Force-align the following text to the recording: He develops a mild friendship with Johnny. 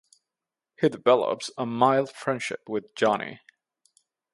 He 0.79 0.89
develops 0.89 1.51
a 1.59 1.65
mild 1.67 2.11
friendship 2.11 2.61
with 2.67 2.95
Johnny. 2.95 3.41